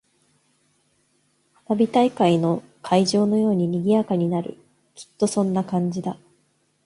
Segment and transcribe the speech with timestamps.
[1.65, 4.57] 花火大会の会場のように賑やかになる。
[4.95, 6.17] きっとそんな感じだ。